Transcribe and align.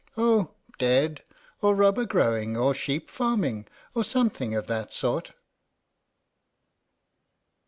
Oh, 0.17 0.49
dead, 0.79 1.21
or 1.61 1.75
rubber 1.75 2.05
growing 2.05 2.57
or 2.57 2.73
sheep 2.73 3.07
farming 3.07 3.67
or 3.93 4.03
something 4.03 4.55
of 4.55 4.65
that 4.65 4.91
sort." 4.91 5.33